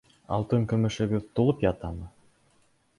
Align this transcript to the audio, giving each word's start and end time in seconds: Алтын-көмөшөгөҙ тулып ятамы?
Алтын-көмөшөгөҙ 0.37 1.29
тулып 1.41 1.63
ятамы? 1.69 2.13